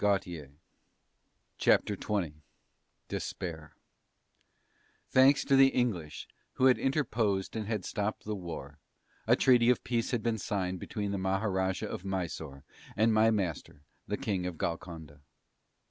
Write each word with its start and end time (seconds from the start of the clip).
CHAPTER 1.59 1.95
XX 1.95 2.33
DESPAIR 3.07 3.75
Thanks 5.11 5.45
to 5.45 5.55
the 5.55 5.67
English 5.67 6.27
who 6.53 6.65
had 6.65 6.79
interposed 6.79 7.55
and 7.55 7.67
had 7.67 7.85
stopped 7.85 8.23
the 8.23 8.33
War, 8.35 8.79
a 9.27 9.35
Treaty 9.35 9.69
of 9.69 9.83
Peace 9.83 10.09
had 10.09 10.23
been 10.23 10.39
signed 10.39 10.79
between 10.79 11.11
the 11.11 11.19
Maharajah 11.19 11.87
of 11.87 12.03
Mysore 12.03 12.63
and 12.97 13.13
my 13.13 13.29
master, 13.29 13.83
the 14.07 14.17
King 14.17 14.47
of 14.47 14.57
Golconda. 14.57 15.21